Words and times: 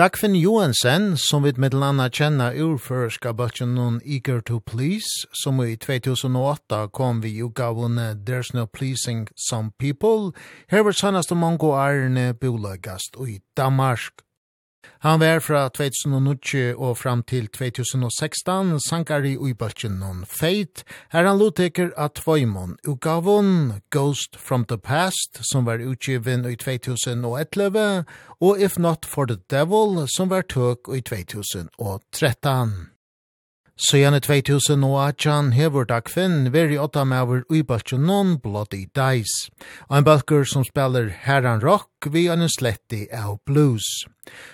Dagfinn 0.00 0.34
Johansen, 0.34 1.16
som 1.16 1.42
vi 1.42 1.52
med 1.60 1.74
landa 1.76 2.06
kjenna 2.08 2.46
urførska 2.56 3.34
bøtjen 3.36 3.74
noen 3.76 3.98
Eager 4.00 4.38
to 4.48 4.56
Please, 4.64 5.26
som 5.42 5.60
i 5.60 5.74
2008 5.76 6.78
kom 6.96 7.20
vi 7.20 7.34
utgavene 7.44 8.14
There's 8.24 8.54
No 8.56 8.64
Pleasing 8.64 9.26
Some 9.36 9.74
People, 9.76 10.32
her 10.72 10.86
var 10.88 10.96
sannast 10.96 11.36
om 11.36 11.44
mange 11.44 11.68
årene 11.68 12.32
bolagast 12.32 13.20
i 13.28 13.42
Danmark. 13.52 14.24
Han 15.02 15.20
var 15.20 15.40
fra 15.40 15.68
2009 15.68 16.74
og 16.76 16.98
fram 16.98 17.22
til 17.22 17.46
2016 17.48 18.80
sankari 18.84 19.32
i 19.32 19.38
uibaltjen 19.40 19.96
noen 19.96 20.26
feit. 20.28 20.82
Her 21.14 21.24
han 21.24 21.40
loteker 21.40 21.88
at 21.96 22.20
Tvoimon 22.20 22.76
utgavon 22.84 23.80
Ghost 23.90 24.36
from 24.36 24.66
the 24.68 24.76
Past, 24.76 25.40
som 25.52 25.64
var 25.64 25.80
utgiven 25.80 26.44
i 26.44 26.52
2011, 26.56 28.04
og 28.40 28.60
If 28.60 28.76
Not 28.78 29.08
for 29.08 29.24
the 29.24 29.40
Devil, 29.50 30.04
som 30.16 30.28
var 30.28 30.44
tøk 30.44 30.92
i 30.92 31.00
2013. 31.00 32.89
Sjane 33.80 34.18
2000 34.20 34.82
og 34.84 34.96
Atjan 35.00 35.54
hevur 35.56 35.86
da 35.88 36.02
kvinn 36.04 36.50
veri 36.52 36.76
åtta 36.76 37.00
maver 37.08 37.46
ui 37.48 37.62
balkjon 37.64 38.02
non 38.04 38.34
Bloody 38.44 38.82
Dice. 38.92 39.48
Og 39.88 39.94
en 39.96 40.04
balkur 40.04 40.44
som 40.44 40.66
spiller 40.68 41.08
herran 41.24 41.62
rock 41.64 42.10
vi 42.12 42.26
an 42.28 42.44
en 42.44 42.52
sletti 42.52 43.06
av 43.08 43.38
blues. 43.48 43.86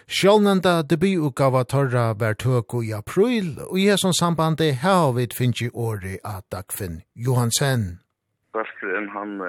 Sjálnanda 0.06 0.76
debutugava 0.86 1.64
torra 1.66 2.12
var 2.14 2.38
tøk 2.38 2.76
i 2.86 2.92
april, 2.94 3.56
og 3.66 3.74
i 3.82 3.88
hesson 3.90 4.14
sambandi 4.14 4.70
havid 4.84 5.34
finnji 5.34 5.72
åri 5.74 6.20
at 6.22 6.46
da 6.54 6.62
kvinn 6.62 7.02
Johansen. 7.18 7.98
Balkuren 8.54 9.10
han, 9.10 9.42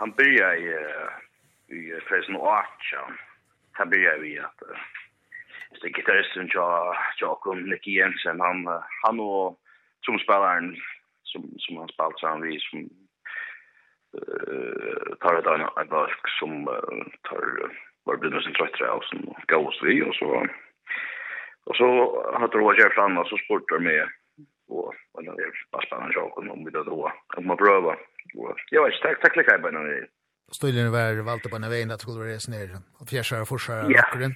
han 0.00 0.16
byrja 0.16 0.50
i, 0.56 0.72
i 1.68 1.84
2008, 2.08 3.06
han 3.76 3.92
byrja 3.92 4.16
i 4.24 4.34
at 4.40 4.68
bästa 5.82 6.00
gitarristen 6.00 6.48
jag 6.52 6.96
Jakob 7.20 7.56
Nicky 7.56 7.90
Jensen 7.90 8.40
han 8.40 8.66
han 9.02 9.20
och 9.20 9.58
som 10.06 10.18
spelaren 10.18 10.76
som 11.22 11.54
som 11.58 11.76
han 11.76 11.88
spelat 11.88 12.20
sen 12.20 12.42
vi 12.42 12.58
som 12.58 12.78
eh 14.14 15.16
tar 15.20 15.42
det 15.42 15.54
en 15.54 15.60
en 15.80 15.88
bok 15.88 16.28
som 16.38 16.64
tar 17.22 17.42
var 18.04 18.16
blir 18.16 18.30
nästan 18.30 18.52
trött 18.52 18.96
och 18.96 19.04
som 19.04 19.34
gås 19.48 19.80
vi 19.82 20.02
och 20.02 20.14
så 20.14 20.46
och 21.64 21.76
så 21.76 21.86
hade 22.38 22.58
varit 22.58 22.94
fram 22.94 23.18
och 23.18 23.28
så 23.28 23.36
sportar 23.36 23.78
med 23.78 24.08
och 24.68 24.94
vad 25.12 25.24
det 25.24 25.30
är 25.30 25.52
bara 25.72 25.86
spännande 25.86 26.14
Jakob 26.14 26.50
om 26.50 26.64
vi 26.64 26.70
då 26.70 26.82
då 26.82 27.12
om 27.36 27.46
man 27.46 27.56
pröva 27.56 27.96
ja 28.70 28.88
jag 28.88 28.92
tack 29.02 29.20
tack 29.20 29.36
lika 29.36 29.58
bara 29.58 29.72
när 29.72 30.08
Stöjlen 30.52 30.92
var 30.92 31.22
valde 31.22 31.48
på 31.48 31.56
en 31.56 31.70
väg 31.70 31.92
att 31.92 32.00
skulle 32.00 32.24
resa 32.24 32.50
ner 32.52 32.68
och 33.00 33.08
fjärsar 33.08 33.40
och 33.40 33.48
forsar. 33.48 33.86
Ja. 33.88 34.30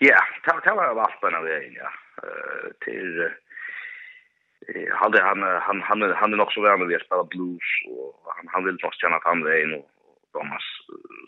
Ja, 0.00 0.20
det 0.64 0.72
var 0.76 0.88
jo 0.88 1.00
alt 1.00 1.20
på 1.20 1.28
en 1.28 1.34
av 1.34 1.44
veien, 1.44 1.74
ja. 1.76 1.90
Til 2.84 3.28
hade 5.02 5.20
han 5.28 5.42
han 5.66 5.80
han 5.88 6.00
han 6.20 6.32
är 6.32 6.36
nog 6.36 6.52
så 6.52 6.60
värme 6.60 6.84
vi 6.84 6.98
spela 6.98 7.24
blues 7.24 7.68
och 7.88 8.32
han 8.36 8.46
han 8.54 8.64
vill 8.64 8.78
nog 8.82 8.94
känna 8.94 9.16
att 9.16 9.30
han 9.30 9.46
är 9.46 9.78
och 9.78 9.88
Thomas 10.32 10.66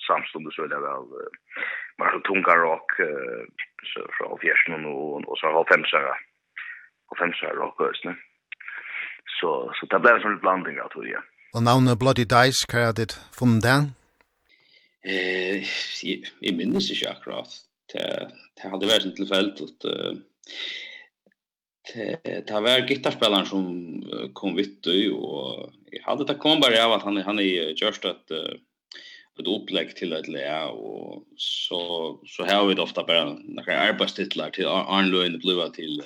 samstundes 0.06 0.54
så 0.54 0.66
där 0.66 0.80
väl 0.86 1.04
men 1.98 2.10
så 2.12 2.20
tunga 2.20 2.54
rock 2.56 2.90
så 3.90 4.00
från 4.16 4.38
fjärsen 4.38 4.84
och 4.84 5.28
och 5.28 5.38
så 5.38 5.46
har 5.46 5.64
femsare 5.72 6.14
och 7.08 7.18
femsare 7.18 7.54
rockers 7.54 8.04
ne 8.04 8.14
så 9.40 9.72
så 9.74 9.86
det 9.86 9.98
blev 9.98 10.20
som 10.20 10.32
en 10.32 10.38
blandning 10.38 10.80
av 10.80 10.88
tror 10.88 11.08
jag 11.08 11.22
och 11.54 11.62
namnet 11.62 11.98
Bloody 11.98 12.24
Dice 12.24 12.66
kan 12.70 12.94
det 12.94 13.12
från 13.38 13.60
den 13.60 13.82
eh 15.12 15.58
jag 16.40 16.54
minns 16.56 16.90
inte 16.90 17.10
akkurat 17.10 17.50
det 18.62 18.68
hade 18.68 18.86
varit 18.86 19.04
en 19.04 19.14
tillfälligt 19.14 19.60
det 22.46 22.50
var 22.50 22.88
gitarrspelaren 22.88 23.46
som 23.46 24.02
kom 24.32 24.56
vitt 24.56 24.86
och 24.86 25.70
jag 25.90 26.02
hade 26.02 26.24
det 26.24 26.34
kom 26.34 26.60
bara 26.60 26.86
av 26.86 26.92
att 26.92 27.02
han 27.02 27.16
han 27.16 27.38
är 27.38 27.82
just 27.82 28.04
att 28.04 28.30
ett 29.40 29.46
upplägg 29.46 29.96
till 29.96 30.12
ett 30.12 30.28
lä 30.28 30.64
och 30.64 31.24
så 31.36 32.20
så 32.26 32.44
har 32.44 32.66
vi 32.66 32.74
ofta 32.74 33.04
bara 33.04 33.24
några 33.32 33.78
arbetstitlar 33.78 34.50
till 34.50 34.66
Arnlund 34.66 35.40
blåa 35.40 35.68
till 35.68 36.02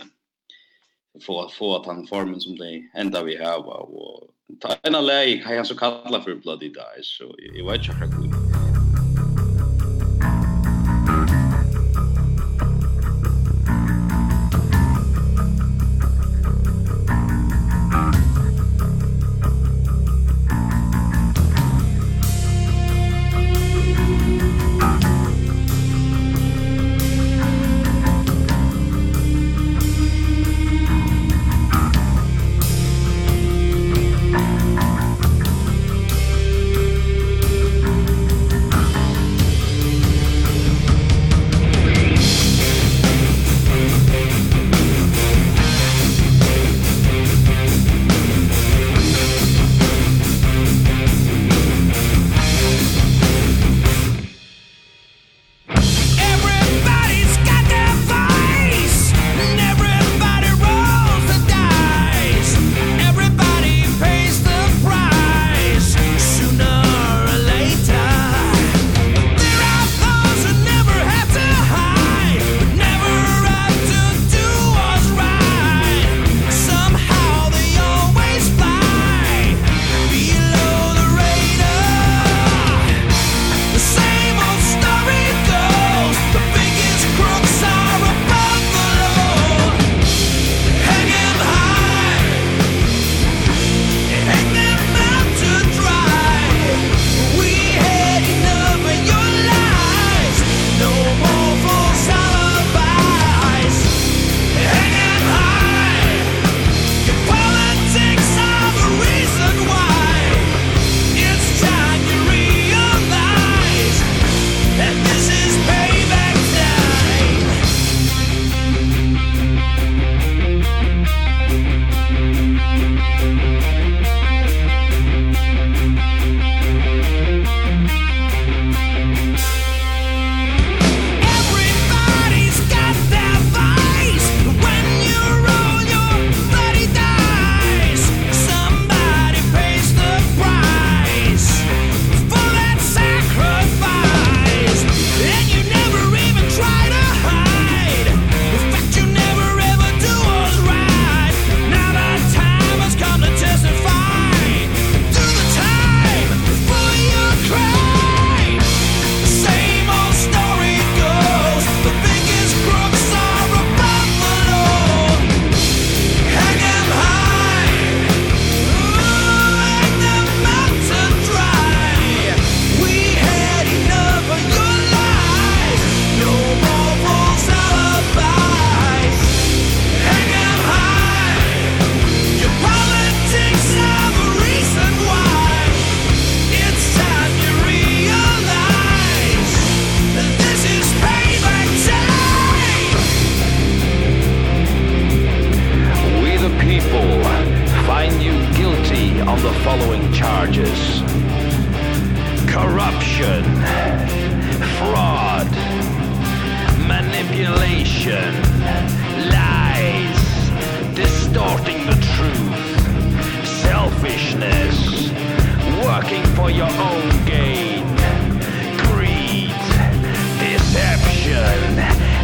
få 1.22 1.48
få 1.48 1.76
att 1.76 1.86
han 1.86 2.06
formen 2.06 2.40
som 2.40 2.58
det 2.58 2.90
ända 2.94 3.24
vi 3.24 3.36
har 3.36 3.58
och 3.68 4.30
ta 4.60 4.74
en 4.82 5.06
läge 5.06 5.38
kan 5.38 5.56
jag 5.56 5.66
så 5.66 5.76
kalla 5.76 6.22
för 6.22 6.34
bloody 6.34 6.68
dice 6.68 7.02
så 7.02 7.34
jag 7.38 7.70
vet 7.70 7.80
inte 7.80 7.92
hur 7.92 8.65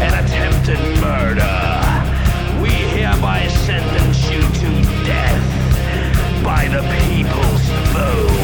and 0.03 0.27
attempted 0.27 0.81
murder. 1.01 1.55
We 2.61 2.71
hereby 2.71 3.47
sentence 3.49 4.31
you 4.31 4.41
to 4.41 4.71
death 5.07 6.45
by 6.45 6.67
the 6.67 6.83
people's 7.07 7.69
vote. 7.95 8.42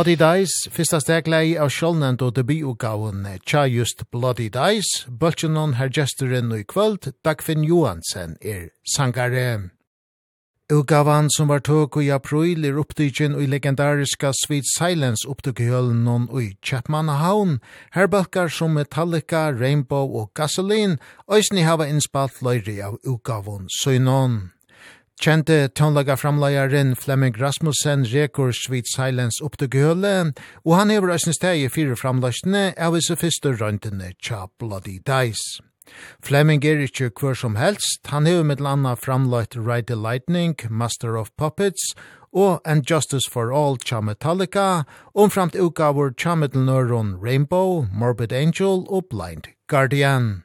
Bloody 0.00 0.16
Dice, 0.16 0.70
fyrsta 0.72 0.96
steglei 0.96 1.58
av 1.60 1.68
sjålnend 1.68 2.22
og 2.24 2.30
debutgaven 2.38 3.26
tja 3.44 3.66
just 3.68 4.06
Bloody 4.08 4.46
Dice, 4.48 5.02
bøltjenon 5.12 5.74
her 5.76 5.90
gesteren 5.92 6.48
i 6.56 6.62
kvöld, 6.64 7.10
Dagfinn 7.20 7.66
Johansen 7.68 8.38
er 8.40 8.70
sangare. 8.88 9.68
Ugavan 10.72 11.28
som 11.28 11.52
var 11.52 11.60
tåg 11.60 11.98
i 12.00 12.08
april 12.08 12.64
er 12.64 12.78
opptidgen 12.80 13.36
i 13.36 13.44
legendariska 13.44 14.30
Sweet 14.32 14.70
Silence 14.72 15.28
opptidgjølen 15.28 16.00
noen 16.06 16.30
i 16.32 16.54
Chapmanhavn. 16.64 17.58
Her 17.92 18.08
balkar 18.08 18.48
som 18.48 18.72
Metallica, 18.80 19.50
Rainbow 19.52 20.16
og 20.22 20.32
Gasoline, 20.32 20.96
òsni 21.28 21.66
hava 21.68 21.90
innspalt 21.92 22.40
løyri 22.40 22.78
av 22.80 22.96
utgavan 23.04 23.68
søgnon. 23.82 24.54
Kjente 25.20 25.68
tonlaga 25.68 26.16
framleiaren 26.16 26.94
Flemming 26.96 27.34
Rasmussen 27.36 28.06
rekord 28.08 28.54
Sweet 28.54 28.86
Silence 28.88 29.44
opp 29.44 29.58
til 29.60 29.68
gøle, 29.68 30.32
og 30.64 30.72
han 30.78 30.88
hever 30.88 31.12
æsne 31.12 31.34
steg 31.36 31.60
i 31.60 31.68
fire 31.68 31.92
framleisene 31.92 32.70
av 32.80 32.96
disse 32.96 33.18
fyrste 33.20 33.52
røntene 33.60 34.14
tja 34.16 34.46
Bloody 34.56 34.96
Dice. 35.04 35.60
Flemming 36.24 36.64
er 36.64 36.80
ikkje 36.86 37.10
hver 37.12 37.36
som 37.36 37.60
helst, 37.60 38.00
han 38.08 38.24
hever 38.24 38.48
med 38.48 38.64
landa 38.64 38.94
framleit 38.96 39.58
Ride 39.60 39.92
the 39.92 40.00
Lightning, 40.00 40.56
Master 40.70 41.20
of 41.20 41.28
Puppets, 41.36 41.92
og 42.32 42.64
And 42.64 42.88
Justice 42.88 43.28
for 43.28 43.52
All 43.52 43.76
tja 43.76 44.00
Metallica, 44.00 44.86
omframt 45.12 45.52
utgaver 45.52 46.16
tja 46.16 46.32
Metalnøron 46.32 47.18
Rainbow, 47.20 47.84
Morbid 47.92 48.32
Angel 48.32 48.88
og 48.88 49.12
Blind 49.12 49.52
Guardian. 49.68 50.44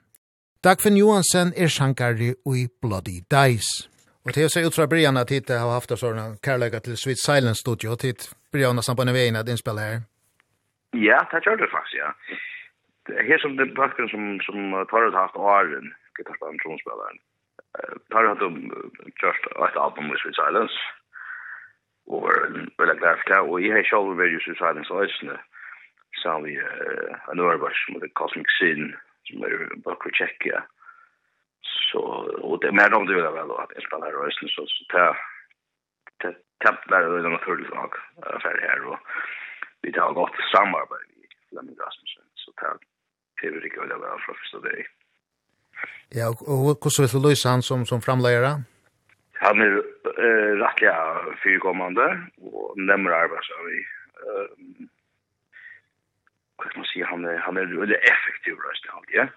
Dagfinn 0.63 1.00
Johansen 1.00 1.56
er 1.56 1.71
sjankari 1.71 2.33
i 2.36 2.68
Bloody 2.81 3.21
Dice. 3.31 3.88
Og 4.25 4.33
til 4.33 4.48
å 4.48 4.50
se 4.50 4.63
ut 4.66 4.74
fra 4.74 4.88
Brian 4.89 5.22
at 5.22 5.30
hit 5.30 5.50
har 5.54 5.69
haft 5.69 5.94
sånne 6.01 6.25
kärlekar 6.45 6.81
til 6.86 6.98
Sweet 6.98 7.22
Silence 7.22 7.62
Studio. 7.62 7.92
Och 7.92 8.01
det 8.01 8.33
börjar 8.51 8.74
nästan 8.74 8.95
på 8.95 9.01
en 9.01 9.13
vägen 9.13 9.36
at 9.36 9.50
inspela 9.50 9.81
her. 9.81 10.01
Ja, 11.10 11.19
det 11.31 11.45
gjør 11.45 11.56
det 11.56 11.69
faktisk, 11.75 11.98
ja. 12.04 12.10
Det 13.07 13.24
här 13.30 13.38
som 13.38 13.56
den 13.57 13.74
bakgrunden 13.74 14.10
som, 14.10 14.24
som 14.48 14.86
tar 14.89 15.07
ut 15.07 15.13
haft 15.13 15.36
åren, 15.36 15.94
gitarspilleren, 16.18 16.18
gitarrspelaren, 16.18 16.60
tronspelaren. 16.63 17.18
Torres 18.12 18.39
har 18.39 18.50
just 19.24 19.44
et 19.68 19.81
album 19.86 20.06
med 20.10 20.18
Sweet 20.22 20.38
Silence. 20.42 20.78
og 22.07 22.21
var 22.23 22.38
veldig 22.80 22.97
glad 23.02 23.18
for 23.19 23.28
det. 23.31 23.40
og 23.50 23.64
jeg 23.64 23.71
har 23.73 23.83
selv 23.90 24.18
vært 24.19 24.35
i 24.35 24.44
Sweet 24.44 24.59
Silence 24.61 24.94
Ösne. 25.04 25.38
Sen 26.21 26.44
vi 26.45 26.54
en 27.31 27.40
övervars 27.45 27.80
som 27.85 27.95
heter 27.95 28.18
Cosmic 28.19 28.50
Sin, 28.57 28.83
som 29.28 29.44
er 29.44 29.54
bakgrund 29.88 30.16
tjekkia, 30.19 30.59
Ja 30.61 30.75
så 31.92 32.00
och 32.48 32.60
det 32.60 32.72
mer 32.72 32.94
om 32.94 33.06
det 33.06 33.16
vill 33.16 33.24
väl 33.24 33.52
att 33.52 33.70
spela 33.70 33.86
spelar 33.88 34.12
rösten 34.12 34.50
så 34.50 34.66
så 34.68 34.84
ta 34.94 35.16
ta 36.22 36.30
ta 36.64 36.72
där 36.90 37.02
är 37.02 37.30
något 37.30 37.48
hur 37.48 37.58
lag 37.58 37.92
för 38.42 38.58
här 38.68 38.86
och 38.88 39.00
vi 39.82 39.92
tar 39.92 40.14
gott 40.14 40.36
samarbete 40.56 41.14
med 41.20 41.30
Flemming 41.50 41.78
Rasmussen 41.80 42.24
så 42.36 42.52
ta 42.52 42.78
det 43.42 43.50
vi 43.50 43.70
går 43.70 43.88
där 43.88 43.98
väl 43.98 44.20
för 44.26 44.34
första 44.34 44.60
dag. 44.60 44.86
Ja, 46.10 46.28
och 46.30 46.84
hur 46.84 46.90
så 46.90 47.02
vill 47.02 47.24
Louis 47.24 47.46
han 47.46 47.62
som 47.62 47.86
som 47.86 48.02
framlärare? 48.02 48.64
Han 49.34 49.62
är 49.62 49.72
eh 50.26 50.52
rättliga 50.64 50.96
fyrkommande 51.44 52.06
och 52.38 52.78
nämner 52.78 53.12
arbetar 53.12 53.66
vi. 53.70 53.78
Ehm 54.26 54.90
kan 56.58 56.72
man 56.76 56.86
säga 56.86 57.06
han 57.06 57.26
är 57.26 57.38
han 57.38 57.58
är 57.58 57.66
väldigt 57.66 58.04
effektiv 58.14 58.54
röst 58.54 58.86
alltid. 58.90 59.16
Ja? 59.16 59.28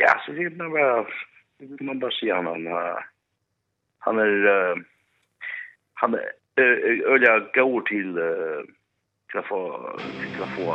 Ja, 0.00 0.20
så 0.26 0.32
det 0.32 0.56
man 0.56 0.70
bara 0.72 1.06
man 1.80 1.98
bara 1.98 2.10
ser 2.10 2.34
han 2.34 2.46
han 3.98 4.18
är 4.18 4.84
han 5.94 6.14
är 6.14 6.32
öliga 7.06 7.38
går 7.54 7.80
till 7.80 8.14
till 9.30 9.38
att 9.38 9.46
få 9.46 9.90
till 10.34 10.42
att 10.42 10.56
få 10.56 10.74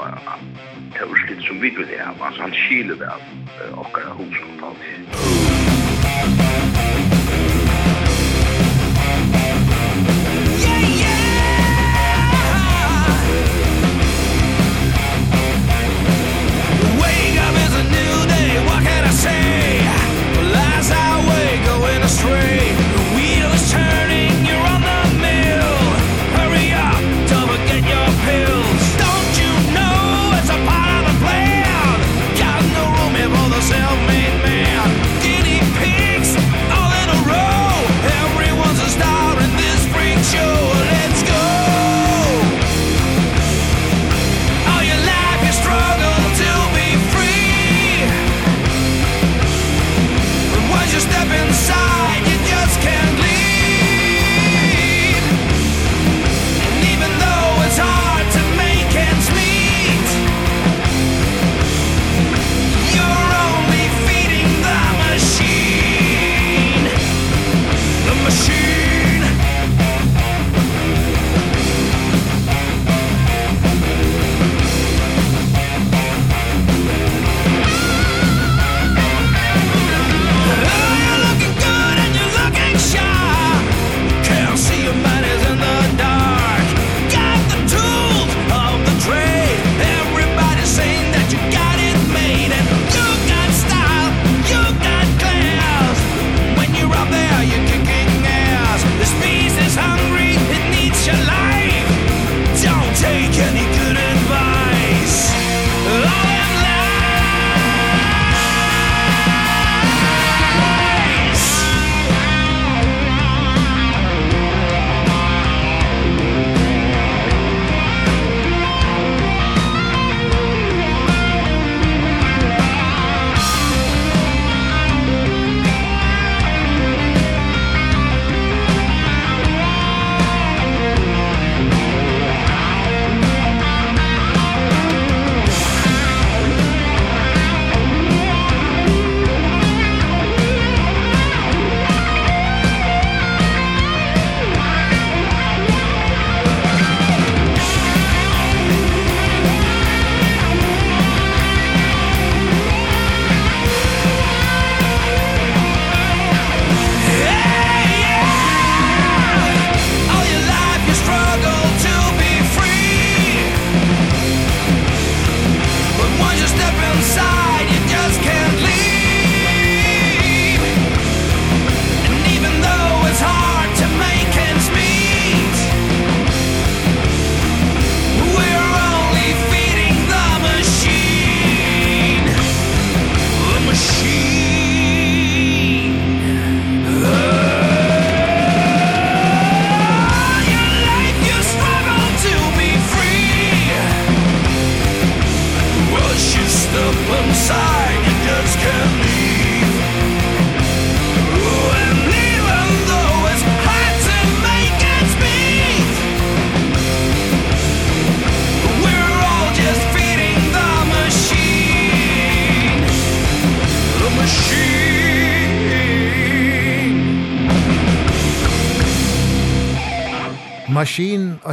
överskritt 1.04 1.42
som 1.42 1.60
vi 1.60 1.70
vill 1.70 2.00
ha. 2.00 2.26
Alltså 2.26 2.42
han 2.42 2.52
kyler 2.52 2.96
väl 2.96 3.20
och 3.72 3.98
har 3.98 4.14
hos 4.14 4.40
kontant. 4.40 5.53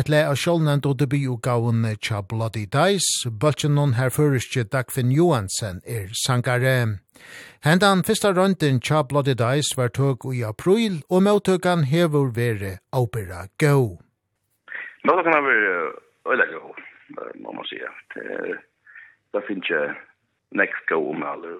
et 0.00 0.08
le 0.08 0.20
av 0.24 0.36
sjålnen 0.40 0.80
då 0.80 0.94
debutgaven 0.96 1.82
tja 2.00 2.22
Bloody 2.30 2.64
Dice, 2.72 3.28
bøltjen 3.42 3.74
noen 3.76 3.96
herføriske 3.98 4.62
Dagfinn 4.72 5.10
Johansen 5.12 5.82
er 5.96 6.06
sangare. 6.16 7.00
Hendan 7.66 8.04
fyrsta 8.08 8.30
rønden 8.32 8.80
tja 8.80 9.02
Bloody 9.10 9.34
Dice 9.36 9.76
var 9.76 9.92
tøk 9.92 10.24
i 10.32 10.40
april, 10.52 11.02
og 11.12 11.24
møttøkan 11.26 11.84
hever 11.92 12.30
vere 12.38 12.72
opera 12.96 13.42
go. 13.60 13.98
Møttøkan 15.04 15.36
har 15.36 15.44
vært 15.48 16.00
øyla 16.32 16.48
go, 16.54 16.72
må 17.44 17.52
man 17.58 17.68
sige. 17.68 17.92
Det 18.16 19.44
finnes 19.48 19.68
ikke 19.68 19.82
nekst 20.62 20.88
go 20.88 21.02
om 21.12 21.26
alle 21.32 21.52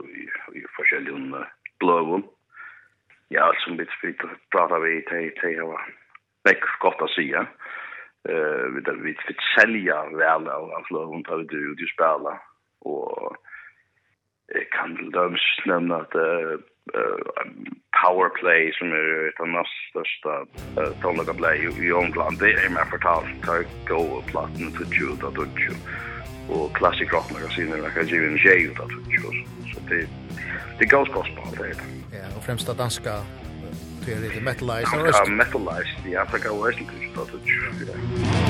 i 0.57 0.65
forskjellige 0.79 1.45
bløvun. 1.83 2.25
Ja, 3.31 3.53
som 3.65 3.77
vi 3.77 3.85
pratar 4.55 4.81
vi, 4.87 4.97
det 5.13 5.57
har 5.61 5.69
vært 5.75 5.95
nek 6.49 6.65
godt 6.81 7.05
å 7.05 7.13
sige. 7.19 7.45
Ja 7.45 7.47
eh 8.29 8.65
vi 8.75 8.81
där 8.81 8.93
vi 8.93 9.15
fick 9.15 9.41
sälja 9.59 10.09
väl 10.11 10.49
av 10.49 10.71
av 10.71 10.85
lån 10.91 11.23
på 11.23 11.37
det 11.37 11.57
ut 11.57 11.91
spela. 11.95 12.41
Och 12.81 13.37
kan 14.71 14.97
väl 14.97 15.11
då 15.11 15.35
nämna 15.67 15.97
att 15.97 16.15
eh 16.15 16.59
power 18.03 18.29
play 18.41 18.73
som 18.79 18.89
är 18.93 19.29
ett 19.29 19.41
av 19.41 19.47
de 19.47 19.65
största 19.91 20.33
tonlaga 21.03 21.35
play 21.35 21.59
i 21.59 21.93
England 21.93 22.39
det 22.39 22.53
är 22.53 22.69
mer 22.69 22.85
förtalt 22.85 23.43
tar 23.47 23.65
go 23.89 24.23
platten 24.27 24.71
för 24.71 24.85
Jude 24.95 25.27
och 25.27 25.35
tjuta 25.59 25.77
och 26.49 26.77
classic 26.77 27.13
rock 27.13 27.31
några 27.33 27.49
scener 27.49 27.77
där 27.77 27.91
kan 27.91 28.07
ju 28.07 28.27
en 28.27 28.39
tjej 28.39 28.65
ut 28.65 28.81
att 28.81 28.91
tjuta 28.91 29.31
så 29.75 29.81
det 29.89 30.07
det 30.79 30.87
går 30.87 31.07
gospel 31.15 31.45
det 31.59 31.75
ja 32.17 32.37
och 32.37 32.45
främst 32.47 32.69
att 32.69 32.79
danska 32.79 33.11
det 34.07 34.13
är 34.13 34.21
lite 34.21 34.41
metalized. 34.41 34.89
Ja, 34.93 35.25
metalized. 35.27 36.13
Ja, 36.13 36.27
så 36.31 36.39
går 36.51 36.71
det 36.71 36.79
inte 36.79 37.21
att 37.21 38.50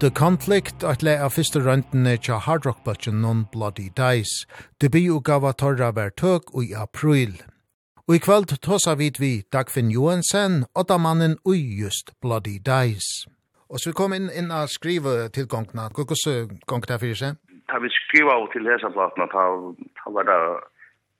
The 0.00 0.10
Conflict 0.10 0.80
at 0.80 1.02
lei 1.04 1.18
av 1.20 1.34
fyrste 1.36 1.60
røntene 1.60 2.14
tja 2.24 2.38
Hard 2.40 2.64
Rock 2.64 2.78
Butchen 2.86 3.18
Non 3.20 3.42
Bloody 3.52 3.90
Dice. 3.92 4.46
Debi 4.80 5.02
og 5.12 5.26
gava 5.28 5.50
torra 5.52 5.90
vær 5.92 6.14
tøk 6.16 6.54
i 6.56 6.70
april. 6.72 7.34
Og 8.08 8.14
i 8.16 8.20
kveld 8.24 8.54
tåsa 8.64 8.94
vid 8.96 9.20
vi 9.20 9.42
Dagfinn 9.52 9.90
Johansen, 9.92 10.64
åtta 10.72 10.96
mannen 10.96 11.36
ui 11.44 11.60
just 11.60 12.14
Bloody 12.24 12.56
Dice. 12.56 13.28
Og 13.68 13.76
så 13.76 13.90
vi 13.90 13.98
kom 13.98 14.16
inn, 14.16 14.30
inn 14.32 14.48
og 14.48 14.72
skrive 14.72 15.28
tilgångna. 15.36 15.90
Hva 15.92 16.06
uh, 16.08 16.48
gong 16.64 16.88
det 16.88 17.00
fyrir 17.04 17.20
seg? 17.20 17.36
Da 17.68 17.76
vi 17.84 17.92
skriva 17.92 18.38
av 18.40 18.48
til 18.54 18.64
lesaplaten 18.64 19.28
ta 19.28 19.44
var 20.16 20.30
det 20.32 20.38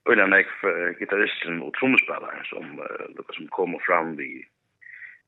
øyne 0.08 0.30
nek 0.32 0.56
gitarristen 1.02 1.60
og 1.60 1.76
trommespillaren 1.76 2.48
som, 2.48 2.80
uh, 2.80 3.28
som 3.36 3.52
kom 3.52 3.76
fram 3.84 4.16
vid 4.16 4.48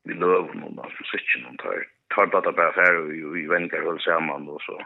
vi 0.05 0.15
løven 0.15 0.63
og 0.67 0.85
altså 0.85 1.05
sikken 1.11 1.47
og 1.51 1.59
tar 1.63 1.85
tar 2.15 2.27
bare 2.35 2.53
bare 2.53 2.75
fer 2.77 2.99
og 3.01 3.35
vi 3.35 3.47
venker 3.49 3.85
väl 3.87 4.01
samman 4.01 4.49
og 4.49 4.61
så 4.67 4.77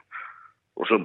och 0.76 0.87
så 0.88 0.96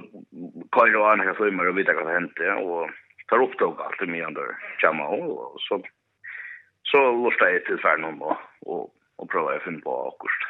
kör 0.72 0.96
og 0.96 1.12
andra 1.12 1.34
filmer 1.34 1.68
og 1.68 1.76
videre 1.76 1.96
hva 1.96 2.04
det 2.08 2.18
hendte 2.18 2.54
og 2.54 2.90
tar 3.28 3.42
upp 3.42 3.58
tog 3.58 3.80
allt 3.80 4.08
med 4.08 4.26
andra 4.26 4.42
andre 4.82 5.06
och 5.06 5.60
så 5.60 5.82
så 6.84 6.98
lustar 7.24 7.48
jag 7.48 7.64
till 7.64 7.78
för 7.78 7.96
någon 7.96 8.22
og, 8.22 8.36
och 8.60 8.94
och 9.16 9.30
prova 9.30 9.54
att 9.54 9.62
finna 9.62 9.80
på 9.80 9.92
akust 10.08 10.42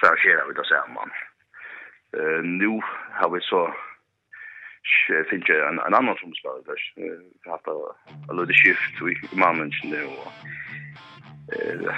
så 0.00 0.06
här 0.06 0.16
skjer 0.16 0.46
vi 0.48 0.54
det 0.54 0.64
samman 0.64 1.10
eh 2.18 2.42
nu 2.42 2.80
har 3.18 3.30
vi 3.30 3.40
så 3.40 3.74
finns 5.30 5.48
ju 5.48 5.60
en, 5.60 5.78
en 5.78 5.94
annan 5.94 6.16
som 6.16 6.34
spelar 6.34 6.62
där. 6.64 6.92
Vi 6.96 7.08
har 7.44 7.52
haft 7.52 7.66
en 8.30 8.36
liten 8.36 8.54
skift 8.54 9.32
i 9.32 9.36
mannen 9.38 9.72
nu 9.84 10.08
eh, 11.52 11.94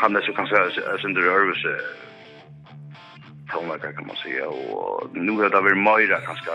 han 0.00 0.16
är 0.16 0.20
så 0.20 0.32
kan 0.32 0.46
säga 0.46 0.98
sin 0.98 1.16
rörelse 1.16 1.68
tonlager 3.52 3.92
kan 3.92 4.06
man 4.06 4.16
säga 4.16 4.48
och 4.48 5.16
nu 5.16 5.32
har 5.32 5.50
det 5.50 5.60
varit 5.60 5.78
Moira 5.78 6.20
kanske 6.20 6.50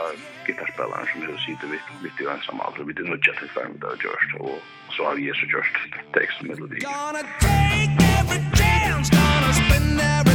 gitarrspelaren 0.46 1.08
som 1.12 1.22
har 1.22 1.38
sitter 1.38 1.68
vid 1.68 1.80
vid 2.04 2.12
det 2.18 2.32
ensam 2.32 2.60
alltså 2.60 2.84
vid 2.84 2.96
det 2.96 3.04
nog 3.04 3.20
jag 3.22 3.36
till 3.38 3.50
fem 3.50 3.74
där 3.82 3.96
just 4.08 4.32
och 4.40 4.60
så 4.96 5.06
har 5.06 5.16
vi 5.16 5.34
så 5.34 5.46
just 5.56 5.76
text 6.14 6.42
melodi. 6.42 6.78
Gonna 6.80 7.24
take 7.40 7.96
every 8.20 8.40
chance 8.60 9.10
gonna 9.16 9.54
spend 9.54 10.00
every 10.02 10.27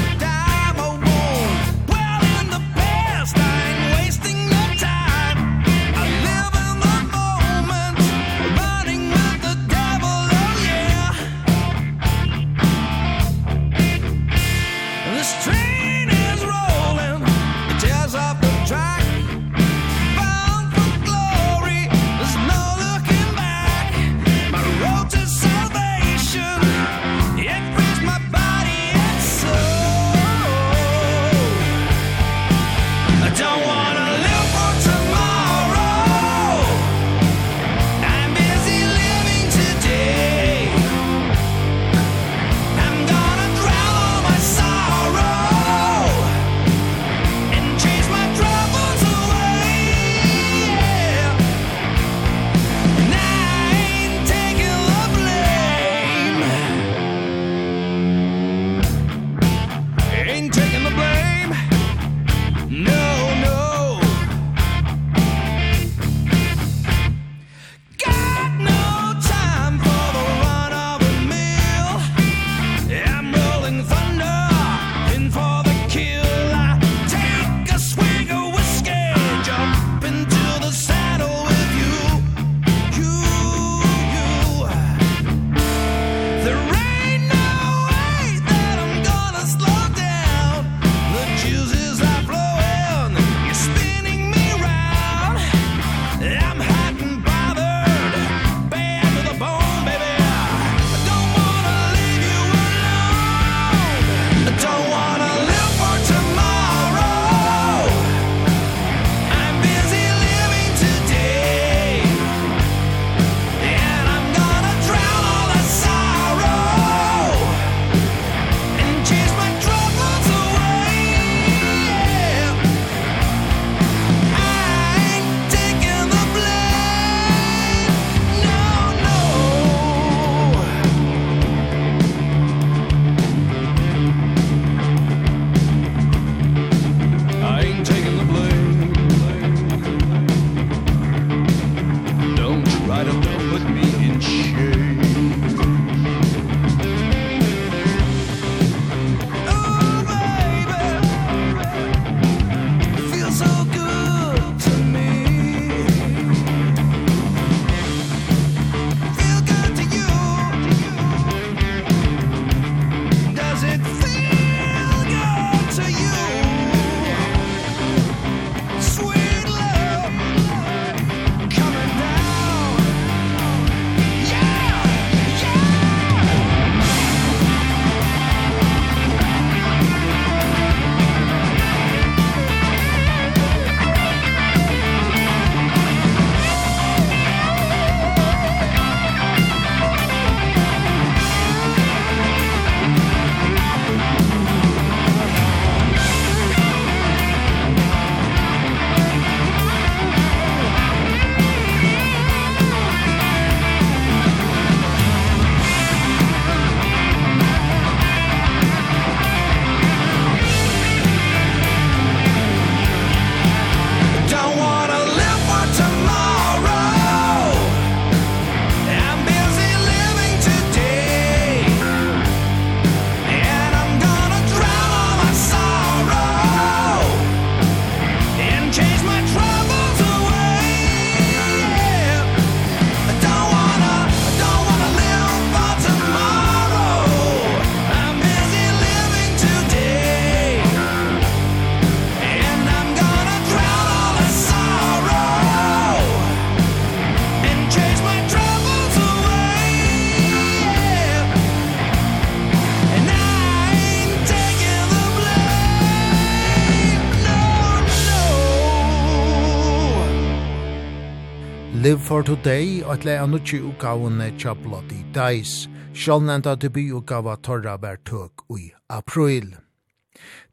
For 262.23 262.37
Today 262.37 262.85
og 262.87 262.93
et 263.01 263.05
leia 263.09 263.23
nutje 263.27 263.59
utgavene 263.67 264.29
tja 264.39 264.53
Bloody 264.55 265.01
Dice. 265.11 265.67
Sjålnenda 265.91 266.53
debututgava 266.55 267.33
torra 267.43 267.73
vær 267.83 267.97
tøk 268.07 268.45
ui 268.47 268.69
april. 268.87 269.49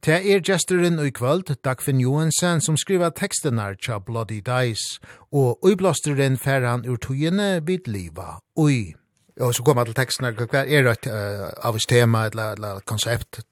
Det 0.02 0.18
er 0.18 0.42
gesteren 0.42 0.98
ui 0.98 1.12
kvöld, 1.14 1.52
Dagfinn 1.62 2.02
Johansen, 2.02 2.58
som 2.66 2.74
skriva 2.74 3.12
tekstenar 3.14 3.78
tja 3.78 4.00
Bloody 4.00 4.40
Dice, 4.50 4.98
og 5.30 5.62
ui 5.62 5.76
uiblåsteren 5.76 6.42
fer 6.42 6.66
han 6.66 6.88
ur 6.90 6.98
tøyene 6.98 7.62
vid 7.70 7.86
liva 7.86 8.40
ui. 8.58 8.96
Og 9.38 9.54
så 9.54 9.62
kommer 9.62 9.86
til 9.86 10.00
tekstenar, 10.02 10.42
hva 10.42 10.66
er 10.66 10.90
det 10.90 11.06
uh, 11.06 11.54
av 11.54 11.78
et 11.78 11.90
tema 11.94 12.26
eller, 12.32 12.58
eller 12.58 12.82
konsept? 12.82 13.44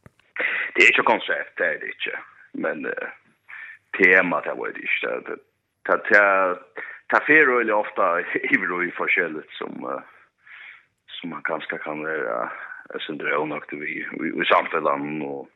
Det 0.73 0.87
er 0.87 0.89
ikke 0.89 1.09
konsept, 1.13 1.53
det 1.61 1.69
er 1.69 1.79
det 1.85 1.93
ikke. 1.93 2.17
Men 2.65 2.85
uh, 2.89 3.15
tema, 4.01 4.41
det 4.41 4.57
var 4.57 4.73
det 4.73 4.89
ikke. 4.89 5.17
Det, 5.29 5.41
det, 5.85 6.01
det, 6.09 6.25
ta 7.07 7.19
fer 7.27 7.47
öle 7.59 7.73
ofta 7.73 8.21
i 8.21 8.57
vi 8.57 8.91
forskjelligt 8.91 9.51
som 9.51 9.85
uh, 9.85 10.01
som 11.07 11.29
man 11.29 11.41
kanske 11.43 11.77
kan 11.77 12.03
vara 12.03 12.43
uh, 12.43 12.99
sindra 13.07 13.45
nog 13.45 13.63
vi 13.71 14.05
vi, 14.19 14.31
vi 14.39 14.45
samtalan 14.45 15.21
och 15.21 15.47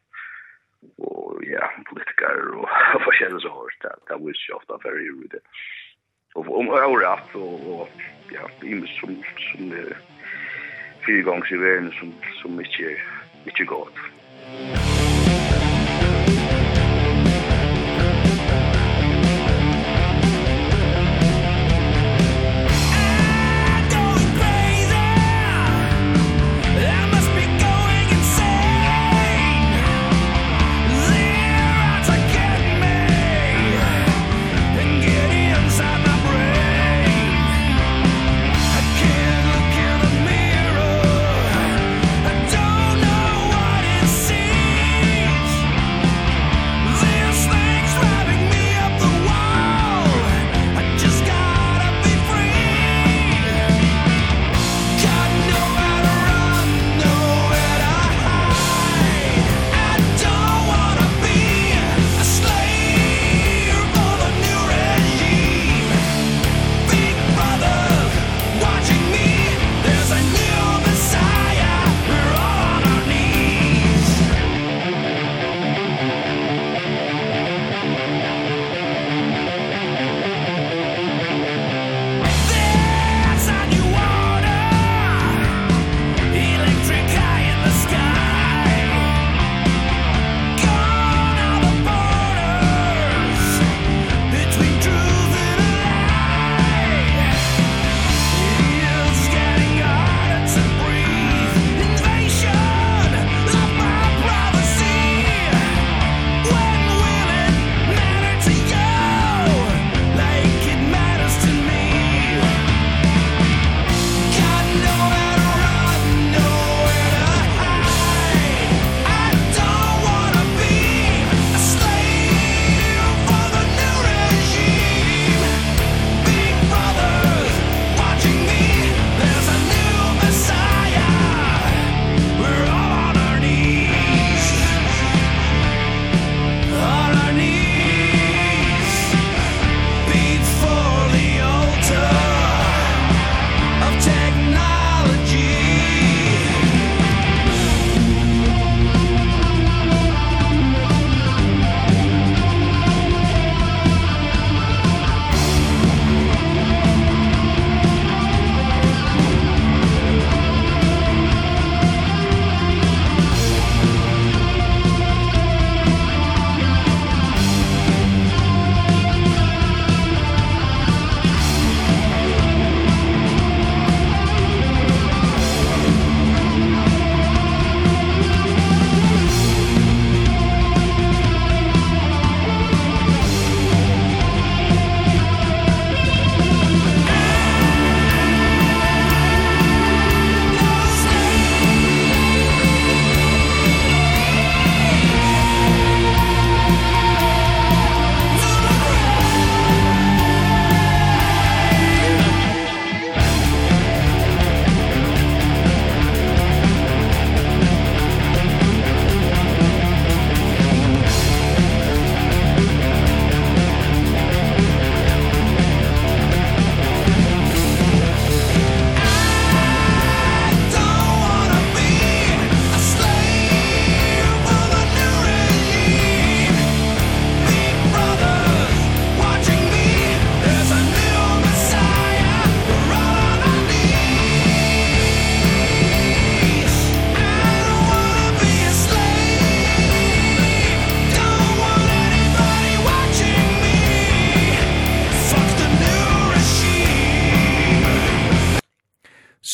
och 0.98 1.44
ja 1.44 1.72
politiker 1.90 2.58
och 2.58 2.70
forskjelligt 3.06 3.42
så 3.42 3.50
hårt 3.50 3.82
det 3.82 3.96
det 4.08 4.14
var 4.14 4.30
ju 4.30 4.54
ofta 4.54 4.80
för 4.82 5.00
ju 5.00 5.28
det 5.32 5.40
och 6.34 6.60
om 6.60 6.70
året 6.70 7.36
och, 7.36 7.82
och 7.82 7.90
ja 8.32 8.68
i 8.68 8.88
som 9.00 9.24
som 9.52 9.72
är 9.72 9.98
fyrgångs 11.06 11.52
i 11.52 11.58
världen 11.58 11.92
som 11.92 12.14
som 12.42 12.56
mycket 12.56 12.98
mycket 13.46 13.68
gott. 13.68 13.96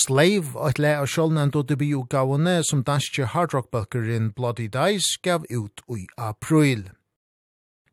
Slave, 0.07 0.55
et 0.69 0.79
le 0.79 0.93
av 1.01 1.07
sjålnen 1.11 1.49
do 1.51 1.65
debi 1.67 1.89
utgavene 1.91 2.61
som 2.63 2.83
danske 2.87 3.25
hardrockbøkeren 3.33 4.29
Bloody 4.31 4.69
Dice 4.71 5.19
gav 5.23 5.43
ut 5.51 5.81
i 5.91 6.05
april. 6.15 6.85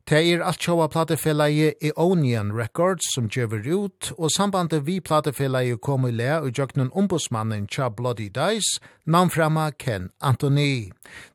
Det 0.07 0.21
er 0.21 0.45
alt 0.47 0.63
sjåa 0.63 0.87
platefellet 0.93 1.83
Onion 1.97 2.53
Records 2.55 3.09
som 3.17 3.27
gjøver 3.27 3.67
ut, 3.67 4.13
og 4.19 4.31
sambandet 4.31 4.87
vi 4.87 5.01
platefellet 5.01 5.81
kom 5.83 6.07
i 6.07 6.13
le 6.15 6.31
og 6.39 6.55
jøknen 6.55 6.93
ombudsmannen 6.95 7.67
tja 7.67 7.91
Bloody 7.91 8.29
Dice, 8.29 8.79
namnframma 9.07 9.73
Ken 9.73 10.13
Anthony. 10.21 10.93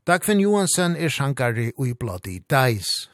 Dagfinn 0.08 0.40
Johansen 0.40 0.96
er 0.96 1.12
sjankari 1.12 1.74
i 1.76 1.94
Bloody 1.94 2.40
Dice. 2.48 3.10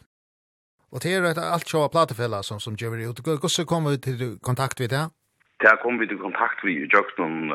Og 0.94 1.02
det 1.02 1.18
er 1.18 1.34
alt 1.34 1.66
sjåa 1.66 1.90
platefellet 1.90 2.46
som, 2.46 2.60
som 2.60 2.78
gjøver 2.78 3.08
ut. 3.10 3.26
Hvordan 3.26 3.66
kommer 3.66 3.98
vi 3.98 3.98
til 3.98 4.38
kontakt 4.44 4.80
med 4.80 4.94
det? 4.94 5.08
der 5.64 5.76
kom 5.82 6.00
vi 6.00 6.08
til 6.08 6.20
kontakt 6.20 6.64
vi 6.64 6.74
i 6.76 6.90
Jøkton, 6.94 7.54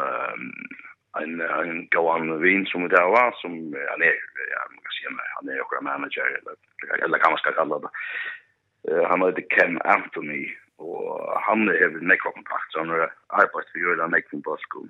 en, 1.23 1.41
en 1.41 1.89
gåan 1.95 2.43
vin 2.43 2.67
som 2.71 2.89
det 2.89 3.05
var, 3.17 3.35
som 3.43 3.53
han 3.93 4.03
er, 4.11 4.19
ja, 4.55 4.61
man 4.73 4.83
kan 4.85 4.95
si, 4.95 5.07
han 5.37 5.49
er 5.49 5.63
också 5.63 5.83
manager, 5.83 6.27
eller, 6.39 6.55
eller 7.05 7.19
kan 7.19 7.33
man 7.33 7.39
ska 7.39 7.53
kalla 7.53 7.79
det. 7.79 7.91
han 9.11 9.23
heter 9.23 9.47
Ken 9.55 9.81
Anthony, 9.85 10.57
og 10.79 11.41
han 11.47 11.69
er 11.69 11.89
nekva 12.01 12.33
kontakt, 12.33 12.69
så 12.73 12.79
han 12.79 12.89
har 12.89 13.13
arbeidt 13.29 13.73
for 13.73 13.83
Jøla 13.83 14.07
Nekvin 14.07 14.43
Balkum, 14.43 14.89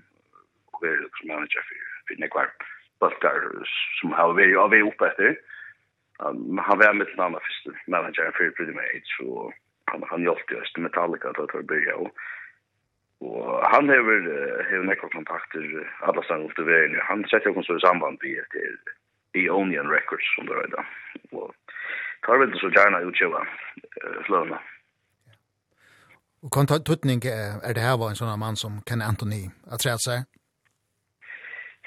og 0.72 0.84
er 0.86 1.00
som 1.18 1.28
manager 1.32 1.64
for, 1.68 1.88
for 2.06 2.22
nekva 2.22 2.44
balkar 3.00 3.40
som 3.98 4.12
har 4.18 4.36
vært 4.38 4.58
av 4.60 4.70
vei 4.74 4.82
oppe 4.86 5.08
etter. 5.08 5.40
han 6.20 6.78
var 6.82 6.92
med 6.92 7.08
den 7.08 7.24
andre 7.26 7.40
første 7.46 7.72
manageren 7.86 8.36
for 8.36 8.54
Pretty 8.56 8.76
Mage, 8.76 9.16
og 9.24 9.52
han, 9.90 10.04
han 10.10 10.26
hjalp 10.26 10.52
oss 10.52 10.62
Øst 10.62 10.78
Metallica 10.78 11.32
til 11.32 11.62
å 11.62 11.68
bygge, 11.72 11.94
og 11.96 12.08
Og 13.20 13.60
han 13.72 13.90
hever, 13.92 14.20
hever 14.70 14.86
nekva 14.88 15.08
kontakter 15.12 15.64
alla 16.08 16.22
stangen 16.24 16.48
upp 16.48 16.56
til 16.56 16.68
veien. 16.68 16.96
Han 17.04 17.24
setter 17.28 17.52
jo 17.52 17.64
så 17.66 17.76
i 17.76 17.84
samband 17.84 18.18
vi 18.22 18.32
til 18.54 18.78
Ionian 19.36 19.92
Records 19.92 20.28
som 20.34 20.48
det 20.48 20.56
røyda. 20.56 20.84
Og 21.36 21.52
tar 22.24 22.40
vel 22.40 22.56
så 22.60 22.72
gjerna 22.72 23.02
utgjøva 23.04 23.44
sløvna. 24.28 24.60
Og 26.40 26.52
kan 26.54 26.70
tutning 26.88 27.20
er 27.28 27.74
det 27.76 27.84
her 27.84 28.00
var 28.00 28.14
en 28.14 28.20
sånn 28.20 28.32
mann 28.40 28.56
som 28.56 28.80
Ken 28.88 29.04
Anthony 29.04 29.42
har 29.68 29.82
træt 29.82 30.00
seg? 30.06 30.24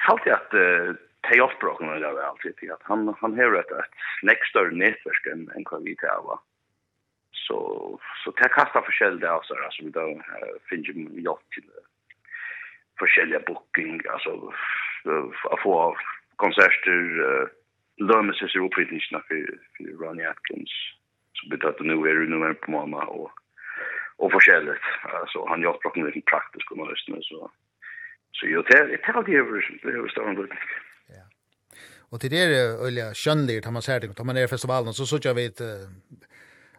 Halt 0.05 0.29
at 0.29 0.53
ta 1.25 1.37
oppbrokken 1.41 1.89
er 1.89 2.03
det 2.03 2.25
alltid. 2.27 2.61
Han, 2.85 3.09
han 3.21 3.37
hever 3.39 3.63
et, 3.63 3.71
et 3.73 4.27
nekstørre 4.29 4.75
nettverk 4.77 5.29
enn 5.33 5.65
hva 5.65 5.81
vi 5.81 5.97
til 5.97 6.27
var 6.27 6.43
så 8.23 8.31
det 8.31 8.49
kastar 8.49 8.81
forskjell 8.81 9.19
där 9.19 9.39
så 9.43 9.53
alltså 9.65 9.83
vi 9.83 9.89
då 9.89 10.21
finns 10.69 10.87
ju 10.87 11.21
jag 11.21 11.39
till 11.53 11.69
forskjelliga 12.99 13.39
booking 13.47 14.01
alltså 14.13 14.53
att 15.51 15.61
få 15.63 15.97
konserter 16.35 16.99
lömmer 17.97 18.33
sig 18.33 18.61
upp 18.61 18.77
i 18.77 18.93
nischna 18.93 19.19
för 19.27 19.57
för 19.77 19.83
Ronnie 19.83 20.25
Atkins 20.25 20.71
så 21.33 21.49
blir 21.49 21.59
det 21.59 21.83
nu 21.83 22.09
är 22.09 22.15
det 22.15 22.47
nu 22.47 22.53
på 22.53 22.71
mamma 22.71 23.03
och 23.05 23.31
och 24.17 24.31
forskjelligt 24.31 24.85
alltså 25.03 25.45
han 25.45 25.61
gör 25.61 25.73
pratar 25.73 26.01
med 26.01 26.25
praktiskt 26.25 26.71
och 26.71 26.91
lyssna 26.91 27.17
så 27.21 27.51
så 28.31 28.47
jag 28.47 28.65
det 28.65 28.87
det 28.87 28.97
tar 28.97 29.23
det 29.23 29.35
över 29.35 29.79
det 29.83 29.89
över 29.89 30.09
stan 30.09 30.47
Ja. 31.07 31.23
Och 32.11 32.19
till 32.21 32.29
det 32.29 32.39
är 32.39 32.85
öliga 32.87 33.13
skönligt 33.13 33.65
har 33.65 33.71
man 33.71 33.81
sett 33.81 34.17
det 34.17 34.23
man 34.23 34.37
är 34.37 34.47
festivalen 34.47 34.93
så 34.93 35.05
så 35.05 35.19
jag 35.23 35.35
vet 35.35 35.61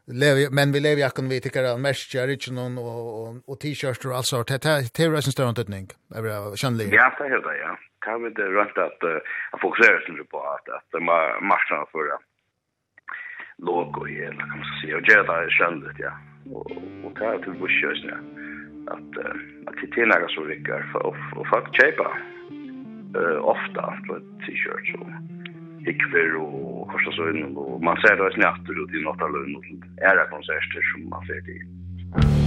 lever 0.06 0.50
men 0.50 0.72
vi 0.72 0.80
lever 0.80 1.02
jag 1.02 1.14
kan 1.14 1.28
vi 1.28 1.40
tycker 1.40 1.64
att 1.64 1.80
mest 1.80 2.14
är 2.14 2.26
det 2.26 2.50
någon 2.50 2.78
och 2.78 3.04
och, 3.20 3.36
och 3.46 3.60
t-shirts 3.60 4.06
och 4.06 4.16
alltså 4.16 4.42
det 4.42 4.62
det 4.62 5.02
är 5.02 5.14
en 5.14 5.22
större 5.22 5.50
utnyttning 5.50 5.86
över 6.16 6.56
skönlig 6.56 6.88
ja 6.92 7.14
det 7.18 7.24
är 7.24 7.40
det 7.48 7.58
ja. 7.58 7.78
Kan 8.04 8.22
vi 8.22 8.30
det 8.30 8.42
rätt 8.42 8.78
att 8.78 9.02
att 9.52 9.60
fokusera 9.60 10.00
sig 10.00 10.24
på 10.24 10.40
att 10.40 10.68
att 10.68 11.02
matchen 11.42 11.86
för 11.92 12.04
det. 12.08 12.18
låg 13.58 13.98
och 13.98 14.08
hela 14.08 14.40
kan 14.40 14.58
man 14.58 14.80
säga 14.82 14.96
och 14.96 15.02
det 15.02 15.12
är 15.12 15.50
skönligt 15.50 15.98
ja. 15.98 16.12
Och 16.54 16.70
och 17.04 17.12
det 17.18 17.24
är 17.24 17.38
till 17.38 17.52
bushes 17.60 18.00
ja. 18.10 18.16
Att 18.94 19.12
att 19.68 19.76
det 19.94 20.00
är 20.02 20.06
några 20.06 20.28
så 20.28 20.44
rycker 20.44 20.82
för 20.92 21.06
och 21.38 21.46
folk 21.52 21.76
köpa 21.80 22.08
eh 23.18 23.38
ofta 23.54 23.82
för 24.06 24.18
t-shirts 24.44 24.94
och 25.00 25.08
ikver 25.90 26.38
og 26.40 26.86
kosta 26.92 27.12
så 27.16 27.28
inn 27.32 27.52
og 27.60 27.82
man 27.84 28.00
ser 28.04 28.16
det 28.20 28.32
snart 28.38 28.70
ut 28.70 28.94
i 28.94 29.04
Nåttaløynen, 29.04 29.58
og 29.58 30.00
er 30.08 30.24
konserter 30.32 30.90
som 30.92 31.06
man 31.12 31.28
ser 31.28 31.44
til. 31.48 32.43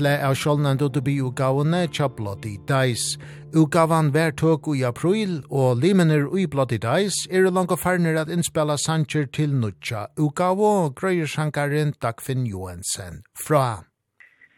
etle 0.00 0.16
av 0.24 0.34
sjålnen 0.34 0.78
dodobi 0.80 1.18
utgavene 1.20 1.82
tja 1.92 2.06
Bloody 2.08 2.56
Dice. 2.68 3.18
Utgavan 3.52 4.08
vær 4.14 4.32
tøk 4.32 4.70
i 4.72 4.84
april, 4.88 5.42
og 5.52 5.82
limener 5.82 6.24
i 6.40 6.46
Bloody 6.48 6.78
Dice 6.80 7.28
er 7.28 7.50
langt 7.52 7.74
farner 7.82 8.16
at 8.16 8.30
innspela 8.32 8.78
sanger 8.80 9.26
til 9.28 9.52
nutja 9.52 10.06
utgavo, 10.16 10.88
grøyer 10.96 11.28
sjankaren 11.28 11.92
Dagfinn 12.00 12.46
Johansen 12.48 13.20
fra. 13.36 13.84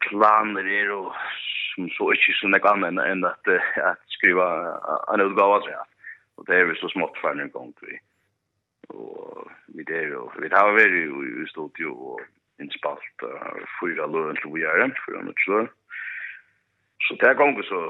Planer 0.06 0.62
er 0.62 0.92
jo 0.92 1.00
som 1.72 1.88
så 1.96 2.12
ikke 2.14 2.36
så 2.38 2.52
nek 2.52 2.68
annet 2.70 3.02
enn 3.02 3.26
at, 3.26 3.50
at 3.82 3.98
skriva 4.14 4.46
en 5.10 5.24
utgava, 5.26 5.58
ja. 5.66 5.82
Og 6.38 6.46
det 6.46 6.54
er 6.60 6.70
vi 6.70 6.78
så 6.78 6.92
smått 6.92 7.18
farner 7.18 7.50
gong 7.50 7.74
vi. 7.82 7.98
Og 8.94 9.50
vi 9.74 9.88
er 9.90 10.14
jo, 10.14 10.28
vi 10.38 10.52
har 10.54 10.70
vært 10.76 11.00
i 11.02 11.50
studio 11.50 11.96
og 12.14 12.22
innspalt 12.62 13.26
uh, 13.26 13.60
fyra 13.78 14.08
løn 14.14 14.38
til 14.40 14.54
vi 14.54 14.64
er, 14.66 14.88
fyra 15.04 15.22
nødt 15.26 15.46
løn. 15.50 15.70
Så 17.04 17.18
det 17.20 17.28
er 17.28 17.38
ganger 17.38 17.66
så, 17.66 17.80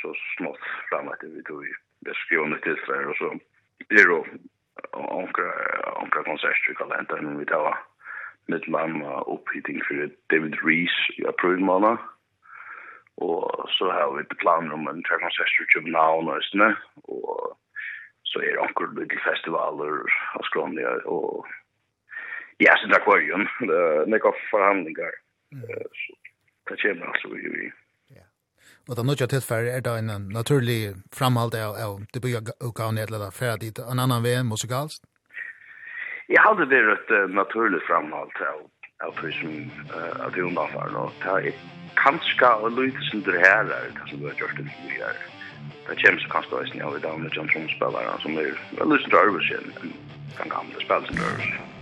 så 0.00 0.14
smått 0.36 0.64
fram 0.90 1.08
at 1.12 1.22
vi 1.24 1.42
tog 1.48 1.64
det 2.06 2.16
skrivende 2.22 2.60
til 2.64 2.76
Sverige, 2.84 3.12
og 3.12 3.16
så 3.20 3.28
er 3.90 3.94
det 3.96 4.08
jo 4.08 4.24
ankra 6.02 6.22
konsert 6.24 6.68
vi 6.68 6.74
kallar 6.74 7.00
henta, 7.00 7.20
men 7.20 7.38
vi 7.40 7.48
tar 7.48 7.76
mitt 8.52 8.66
land 8.68 9.02
opphitting 9.04 9.80
for 9.86 10.08
David 10.32 10.56
Rees 10.64 10.96
i 11.18 11.26
april 11.32 11.60
måned, 11.70 11.96
og 13.16 13.68
så 13.76 13.90
har 13.96 14.12
vi 14.14 14.24
et 14.24 14.38
plan 14.42 14.72
om 14.72 14.88
en 14.88 15.02
tre 15.04 15.20
konsert 15.22 15.60
i 15.60 15.70
København 15.74 16.28
og 16.28 16.38
Østene, 16.40 16.70
og 17.04 17.56
så 18.24 18.40
er 18.40 18.54
det 18.54 18.64
anker 18.64 18.92
litt 18.96 19.16
festivaler 19.26 20.04
av 20.38 20.46
Skrånlia, 20.48 20.96
og 21.04 21.46
Ja, 22.60 22.76
sin 22.80 22.92
akvarium. 22.94 23.46
Det 23.68 23.76
er 23.82 24.08
nekka 24.12 24.32
forhandlingar. 24.50 25.14
Så 26.00 26.16
det 26.68 26.80
kommer 26.82 27.06
altså 27.12 27.28
i 27.36 27.70
Ja. 28.10 28.24
Og 28.88 28.96
da 28.96 29.02
nødja 29.02 29.26
tilfær 29.26 29.64
er 29.76 29.80
det 29.80 29.94
en 29.98 30.28
naturlig 30.32 30.94
framhald 31.12 31.54
av 31.54 32.00
det 32.14 32.22
bygge 32.22 32.52
utgaven 32.60 32.98
i 32.98 33.02
et 33.02 33.08
eller 33.08 33.30
annet 33.30 33.60
dit 33.60 33.78
en 33.78 33.98
annan 33.98 34.22
vei 34.22 34.42
musikalsk? 34.42 35.00
Jeg 36.28 36.42
hadde 36.46 36.68
vært 36.70 37.10
et 37.10 37.34
naturlig 37.34 37.80
framhald 37.88 38.36
av 38.52 38.60
av 39.00 39.14
det 39.22 39.32
som 39.40 39.70
av 40.20 40.32
det 40.34 40.42
undanfaren 40.42 40.96
og 40.96 41.12
det 41.22 41.50
er 41.50 41.60
kanskje 41.96 42.50
å 42.60 42.68
lytte 42.68 43.02
som 43.08 43.22
det 43.24 43.40
her 43.40 43.64
er 43.64 43.88
det 43.96 44.08
som 44.10 44.20
du 44.20 44.28
har 44.28 44.36
gjort 44.42 44.60
det 44.60 44.68
vi 44.68 45.00
er 45.00 45.16
det 45.88 45.96
kommer 46.02 46.20
så 46.20 46.32
kanskje 46.36 46.60
også 46.60 46.84
av 46.84 46.96
i 46.96 47.02
dag 47.06 47.18
med 47.18 47.36
John 47.36 47.48
Trump-spillere 47.48 48.16
som 48.22 48.38
er 48.38 48.52
lytte 48.52 49.02
som 49.02 49.16
det 49.16 49.20
er 49.24 49.58
enn 49.58 49.94
den 50.36 50.56
gamle 50.56 50.84
spillere 50.84 51.06
som 51.08 51.16
det 51.16 51.30
er 51.32 51.79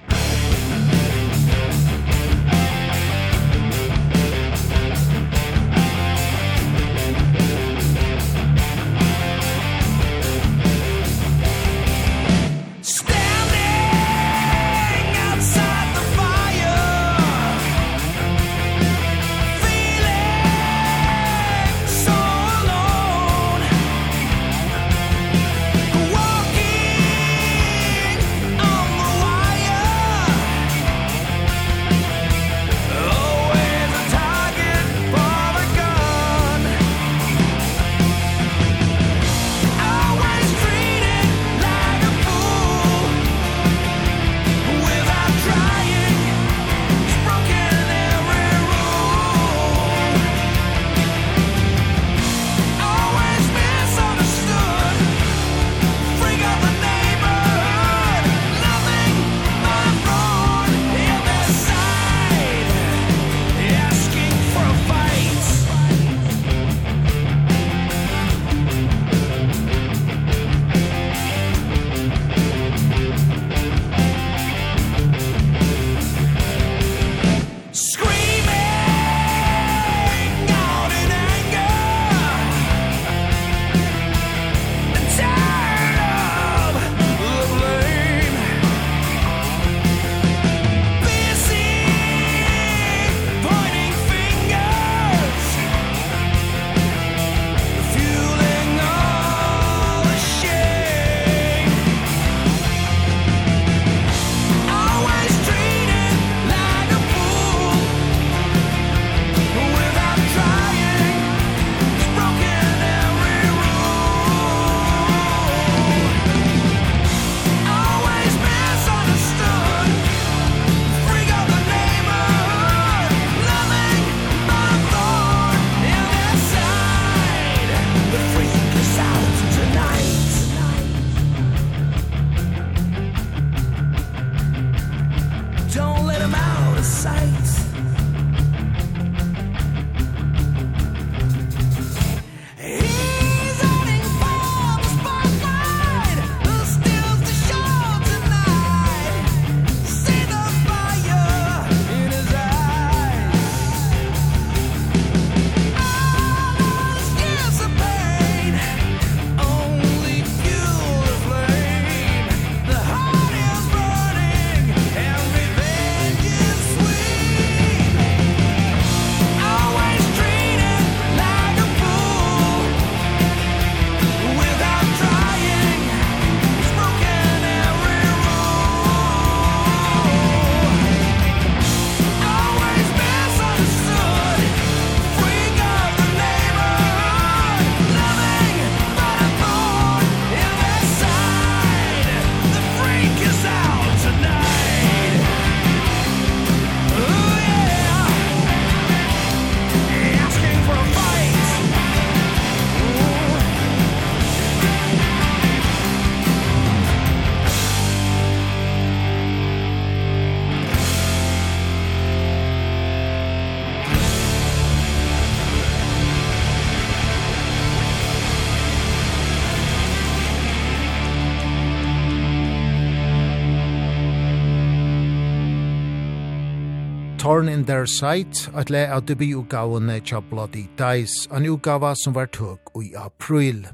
Torn 227.19 227.49
in 227.49 227.65
Their 227.65 227.87
Sight, 227.87 228.49
at 228.55 228.71
le 228.71 228.85
av 228.95 229.03
debutgavene 229.09 229.97
tja 230.07 230.21
Bloody 230.23 230.69
Dice, 230.79 231.27
an 231.35 231.49
utgava 231.51 231.91
som 231.99 232.15
var 232.15 232.29
tøk 232.31 232.71
i 232.79 232.93
april. 232.95 233.65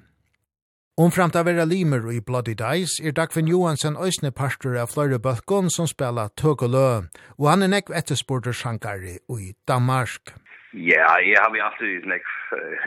Omframt 0.96 1.36
av 1.36 1.44
vera 1.44 1.66
limer 1.68 2.08
i 2.08 2.22
Bloody 2.24 2.54
Dice 2.56 3.04
er 3.04 3.12
Dagfinn 3.12 3.50
Johansen 3.50 4.00
òsne 4.00 4.32
parter 4.32 4.78
av 4.80 4.94
fløyre 4.94 5.20
bøkken 5.20 5.68
som 5.68 5.90
spela 5.90 6.30
tøk 6.40 6.64
og 6.64 6.72
lø, 6.72 6.88
og 7.36 7.50
han 7.50 7.66
er 7.66 7.72
nekv 7.74 7.92
ettersporter 8.00 8.56
sjankari 8.56 9.18
i 9.20 9.52
Danmark. 9.68 10.32
Ja, 10.72 11.04
jeg 11.20 11.36
har 11.36 11.52
vi 11.52 11.60
alltid 11.68 12.08
nekv, 12.08 12.34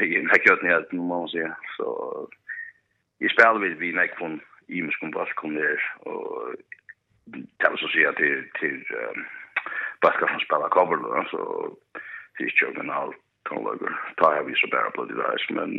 jeg 0.01 0.25
nekv 0.25 0.49
gjørt 0.49 0.65
nekv, 0.65 0.93
må 0.97 1.21
man 1.21 1.33
sige, 1.35 1.53
så 1.77 1.87
jeg 3.21 3.35
spela 3.37 3.61
vi 3.61 3.75
vi 3.77 3.93
nekv 3.93 4.17
på 4.17 4.31
en 4.33 4.39
imenskon 4.67 5.13
balkon 5.13 5.59
der, 5.61 5.89
og 6.09 6.57
det 7.29 7.69
var 7.69 7.77
så 7.77 7.93
sier 7.93 8.17
til, 8.17 8.47
til 8.57 8.81
um, 8.97 9.27
bara 10.01 10.27
som 10.27 10.39
spela 10.39 10.69
cover 10.69 10.97
då 10.97 11.25
så 11.31 11.39
det 12.37 12.43
är 12.43 12.53
ju 12.61 12.79
en 12.79 12.89
all 12.89 13.13
tonlager. 13.49 13.91
Tar 14.17 14.35
jag 14.35 14.43
vi 14.43 14.55
så 14.55 14.67
bara 14.67 14.89
bloody 14.89 15.13
dice 15.13 15.53
men 15.57 15.71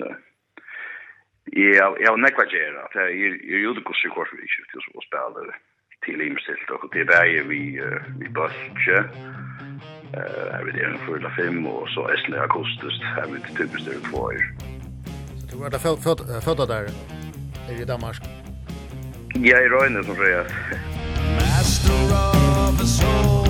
ja 1.45 1.97
ja 2.01 2.17
nekva 2.17 2.45
gera. 2.45 2.89
Det 2.93 3.01
är 3.01 3.09
ju 3.09 3.31
ju 3.63 3.75
det 3.75 3.81
går 3.81 3.95
sig 3.95 4.11
kort 4.11 4.33
vi 4.33 4.43
ju 4.43 4.81
så 4.81 5.01
spela 5.09 5.31
det 5.31 5.55
till 6.05 6.21
imstilt 6.21 6.71
och 6.71 6.89
det 6.93 7.01
är 7.01 7.45
vi 7.45 7.63
vi 8.21 8.29
bussche 8.29 8.99
eh 10.19 10.55
är 10.57 10.65
vi 10.65 10.73
där 10.73 10.99
för 11.07 11.19
la 11.19 11.31
fem 11.31 11.67
och 11.67 11.89
så 11.89 12.09
är 12.09 12.31
det 12.31 12.43
akustiskt. 12.43 13.03
Här 13.17 13.27
med 13.27 13.57
typiskt 13.57 13.87
det 13.87 14.01
för 14.11 14.35
så 15.41 15.57
du 15.57 15.57
var 15.63 15.71
där 15.71 15.79
för 15.79 15.97
för 16.41 16.67
där 16.67 16.91
i 17.71 17.85
Danmark? 17.85 18.17
Ja, 19.35 19.59
i 19.61 19.69
Røyne, 19.69 20.03
som 20.05 20.17
sier. 20.17 20.47
Master 21.37 21.93
of 22.69 22.79
the 22.79 22.87
soul. 22.87 23.48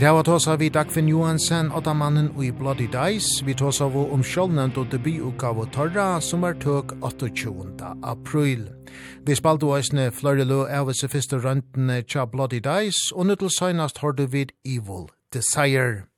Vi 0.00 0.06
hava 0.06 0.22
tåsa 0.22 0.54
vi 0.56 0.70
Dagfinn 0.72 1.08
Johansen, 1.08 1.66
Ottamannen 1.76 2.30
og 2.32 2.44
i 2.44 2.50
Bloody 2.56 2.86
Dice. 2.88 3.44
Vi 3.44 3.52
tåsa 3.54 3.84
vi 3.92 4.00
om 4.14 4.22
sjålnevnt 4.24 4.78
og 4.80 4.86
debututgave 4.88 5.66
Torra, 5.74 6.20
som 6.24 6.46
er 6.48 6.56
tøk 6.56 6.94
28. 7.04 7.90
april. 8.02 8.64
Vi 9.26 9.36
spalte 9.36 9.68
oisne 9.68 10.08
flere 10.10 10.48
lø 10.48 10.62
av 10.72 10.88
sefiste 10.96 11.36
røntene 11.44 12.00
tja 12.08 12.24
Bloody 12.24 12.62
Dice, 12.64 13.12
og 13.12 13.28
nu 13.28 13.36
til 13.36 13.52
søgnast 13.52 14.00
hårdu 14.00 14.24
vid 14.32 14.56
Evil 14.64 15.10
Desire. 15.36 16.09